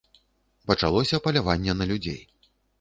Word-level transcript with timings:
Пачалося 0.71 1.21
паляванне 1.27 1.79
на 1.85 1.91
людзей. 1.95 2.21